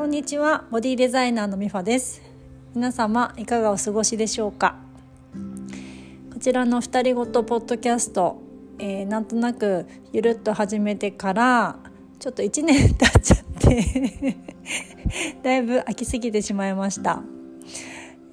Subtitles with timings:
[0.00, 0.64] こんにちは。
[0.70, 2.22] ボディデザイナーのミファです。
[2.74, 4.76] 皆様いかがお過ごしでしょうか？
[6.32, 8.40] こちらの二人ごとポッドキャスト、
[8.78, 11.76] えー、なんとなくゆるっと始めてから
[12.18, 14.36] ちょっと1年経っちゃって
[15.44, 17.22] だいぶ飽きすぎてしまいました。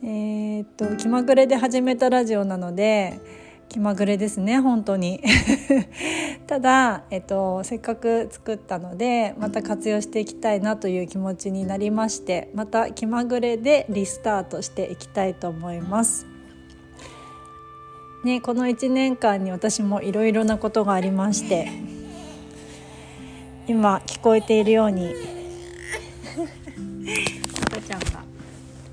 [0.04, 3.20] えー、っと気まぐれで始めたラジオなので
[3.70, 5.21] 気まぐれですね本当に
[6.47, 16.25] ただ、えっと、せっかく作ったのでまた活用していきたいなという気持ちになりましてまた気まぐれでリスタートしていきたいと思います。
[18.23, 21.71] ね、この1年間に私もいろいろなことがありまして
[23.68, 25.14] 今聞こえているように
[27.68, 28.23] 赤ちゃんが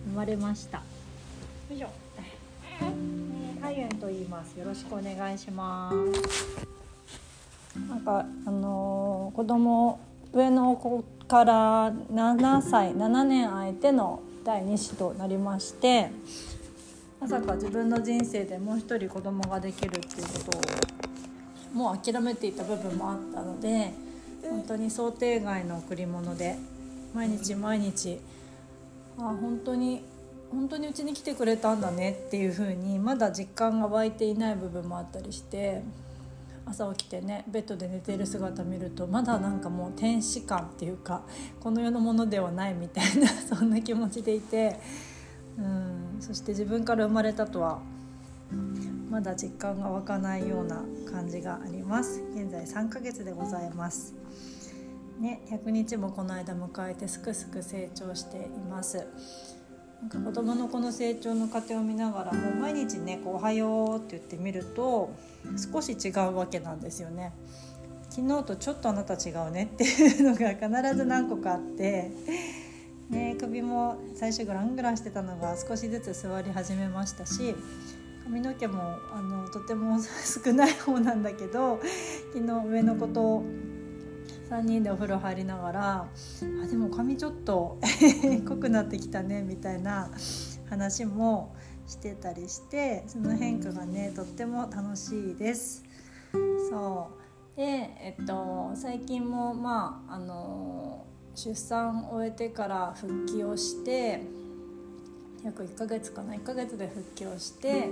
[0.07, 0.79] 生まれました。
[0.79, 0.85] よ
[1.75, 2.04] いしょ
[3.75, 4.57] ハイエンと言います。
[4.57, 5.97] よろしくお願いします。
[7.77, 9.99] なんかあのー、子供
[10.33, 16.13] 上の子から7歳7年空いての第2子となりまして
[17.19, 20.63] まさか自分の人生でもう一人子供ができるっていうことを
[21.77, 23.93] もう諦めていた部分もあったので
[24.43, 26.55] 本当に想定外の贈り物で
[27.13, 28.21] 毎日毎日
[29.19, 30.05] あ本当に
[30.55, 35.83] 本当にうちに来てくれたんだねっていう風にまだ実感が湧いていない部分もあったりして
[36.67, 41.23] 朝起きてねベッドで寝ている姿見るとまだなんかもう天使感っていうか
[41.61, 44.79] この世のものではないみたいな そんな気持ちでいて
[45.59, 47.81] うんそして自分から生まれたとは
[49.11, 52.21] まだ実感が湧かないような感じがあります。
[52.35, 54.15] 現在3ヶ月でございます。
[55.21, 59.07] ね100日もこの間迎えてすくすく成長しています。
[60.11, 65.15] 子どものこの成長の過程を見ながらもう毎日ね「おはよう」って言ってみると
[65.73, 67.33] 少し違うわけなんですよね。
[68.11, 72.13] 昨日とちょっとあなた違うねっていうのが必ず何個かあって、
[73.11, 77.57] ね、首も最初グラングランしてたのが少しずつ座り始めましたし
[78.23, 78.81] 髪の毛も
[79.13, 81.81] あのとても少ない方なんだけど
[82.33, 83.43] 昨日上の子と
[84.51, 86.09] 3人でお風呂入りながら
[86.63, 87.79] あでも髪ちょっと
[88.47, 90.11] 濃くなってきたねみたいな
[90.69, 91.55] 話も
[91.87, 95.85] してたりしてその変化がねとっても楽しいです。
[96.71, 97.11] そ
[97.55, 101.05] うでえっと最近もまああの
[101.35, 104.23] 出産を終えてから復帰をして
[105.45, 107.89] 約1ヶ月かな1ヶ月で復帰をして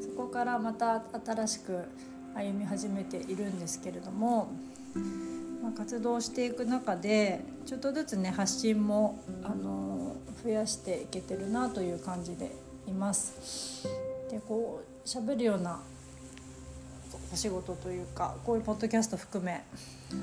[0.00, 1.84] そこからまた新しく
[2.34, 4.48] 歩み始めているんですけれども
[5.64, 10.14] まあ、活動していく中でちょっとずつね発信もあの
[10.44, 12.54] 増やしていけてるなという感じで
[12.86, 13.88] います。
[14.30, 15.80] でこう喋るような
[17.32, 19.64] お仕事というかこういうポッドキャスト含め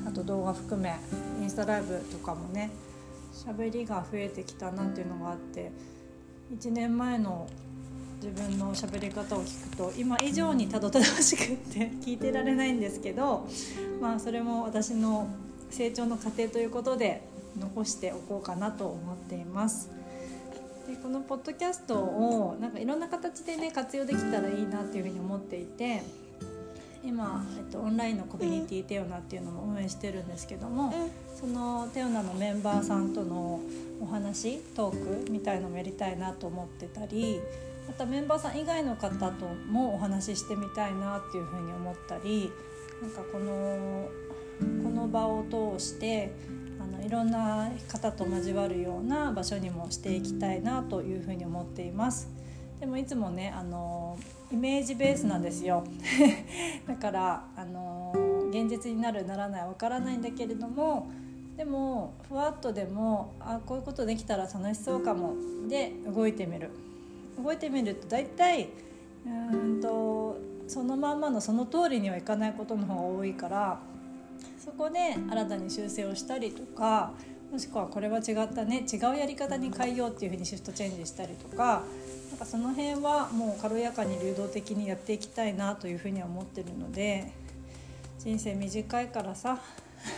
[0.05, 0.95] あと動画含め
[1.41, 2.69] インスタライブとかもね
[3.33, 5.71] 喋りが増えてきたなっていうのがあって
[6.53, 7.49] 1年前の
[8.21, 13.47] 自分の喋り方を聞くと今以上にたどたどしくって聞いてられないんですけど
[13.99, 15.27] まあそれも私の
[15.71, 17.23] 成長の過程ということで
[17.59, 19.89] 残しておこうかなと思っています。
[20.87, 26.03] でこのポッドキャストをなんかいろんな形でね活用できたらいいなっていうふうに思っていて
[27.03, 30.93] 今、えっと、オンラインのコミュニティテオナっていうのも運営してるんですけども
[31.39, 33.59] そのテオナのメンバーさんとの
[33.99, 37.39] お話トークみたいのもやりたいなと思ってたり
[37.87, 42.51] またメンバーさん以外の方ともお話ししてみたいなっていうふうに思ったり
[43.01, 44.07] なんかこの
[44.83, 45.43] この場を
[45.77, 46.31] 通して
[46.79, 52.29] あのいろんな方と交わるような場所にもしていきたいなというふうに思っています。
[52.81, 54.17] でもいつもねあの
[54.51, 55.83] イメージベースなんですよ。
[56.87, 58.11] だからあの
[58.49, 61.07] 現実になるならないわからないんだけれども
[61.55, 65.35] でもふわっとでもあこういうことできたら楽しそうかも。
[65.69, 66.71] で動いてみる。
[67.41, 68.69] 動いてみると大体
[69.27, 70.37] うんと
[70.67, 73.79] そのまんまのその通りにはいかないことの方が多いから
[74.57, 77.13] そこで新たに修正をしたりとか
[77.51, 81.83] もしくはこれは違ったね違うやり方に変えようっていうふうにシフトチェンジしたりとか
[82.29, 87.33] なんかその辺はもう軽やかに流動的にやっていきたいなというふうには思ってるので
[88.19, 89.61] 人生短いからさ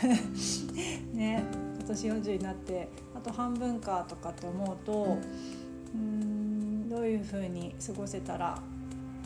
[1.14, 1.44] ね
[1.80, 5.18] 今年40になってあと半分かとかって思うと
[5.96, 8.60] うんどういうふうに過ごせたら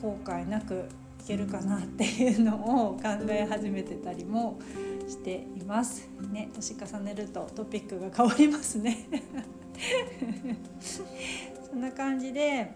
[0.02, 0.86] 後悔なく
[1.24, 2.56] いけるかなっていうの
[2.88, 4.60] を考え始めてたりも
[5.08, 6.10] しています。
[6.32, 9.08] ね、年重ねるとトピックが変わりますね
[11.70, 12.74] そんな感じで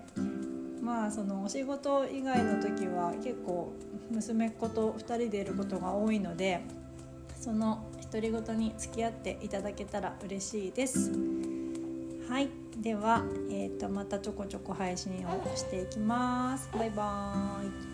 [0.81, 3.73] まあそのお仕事以外の時は結構
[4.09, 6.61] 娘っ子と2人でいることが多いので
[7.39, 11.11] その独り言に付き合っていただけたら嬉しいです。
[12.29, 17.90] はいでは、えーと、とまたちょこちょこ配信をしていきますバイバーイ